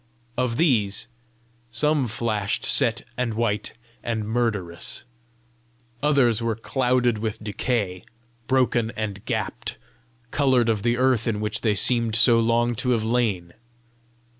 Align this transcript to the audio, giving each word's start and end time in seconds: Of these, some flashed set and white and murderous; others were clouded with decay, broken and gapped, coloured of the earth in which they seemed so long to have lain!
Of 0.35 0.57
these, 0.57 1.07
some 1.69 2.07
flashed 2.07 2.65
set 2.65 3.03
and 3.17 3.35
white 3.35 3.73
and 4.01 4.27
murderous; 4.27 5.03
others 6.01 6.41
were 6.41 6.55
clouded 6.55 7.19
with 7.19 7.43
decay, 7.43 8.03
broken 8.47 8.89
and 8.95 9.23
gapped, 9.25 9.77
coloured 10.31 10.69
of 10.69 10.81
the 10.81 10.97
earth 10.97 11.27
in 11.27 11.39
which 11.39 11.61
they 11.61 11.75
seemed 11.75 12.15
so 12.15 12.39
long 12.39 12.73
to 12.77 12.89
have 12.97 13.03
lain! 13.03 13.53